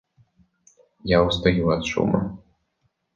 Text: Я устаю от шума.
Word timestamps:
Я 1.03 1.21
устаю 1.23 1.69
от 1.69 1.85
шума. 1.85 2.35